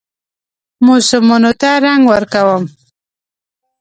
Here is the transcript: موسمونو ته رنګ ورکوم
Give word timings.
موسمونو 0.85 1.51
ته 1.61 1.69
رنګ 1.83 2.03
ورکوم 2.13 2.63